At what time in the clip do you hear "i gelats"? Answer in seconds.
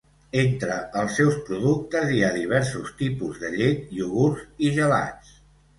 4.69-5.43